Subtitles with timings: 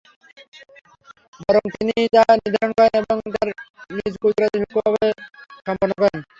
[1.41, 3.49] বরং তিনি নিজেই তা নির্ধারণ করেন এবং তাঁর
[3.89, 5.07] নিজ কুদরতে সূক্ষ্মভাবে
[5.67, 6.19] সম্পন্ন করেন।